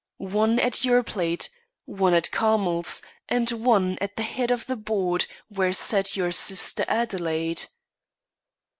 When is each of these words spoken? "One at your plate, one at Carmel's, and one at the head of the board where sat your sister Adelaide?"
"One 0.17 0.57
at 0.57 0.83
your 0.83 1.03
plate, 1.03 1.51
one 1.85 2.15
at 2.15 2.31
Carmel's, 2.31 3.03
and 3.29 3.47
one 3.51 3.99
at 4.01 4.15
the 4.15 4.23
head 4.23 4.49
of 4.49 4.65
the 4.65 4.75
board 4.75 5.27
where 5.47 5.73
sat 5.73 6.17
your 6.17 6.31
sister 6.31 6.85
Adelaide?" 6.87 7.65